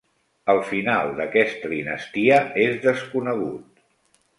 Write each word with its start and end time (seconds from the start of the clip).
El 0.53 0.61
final 0.69 1.11
d'aquesta 1.21 1.71
dinastia 1.75 2.43
és 2.67 2.77
desconegut. 2.91 3.85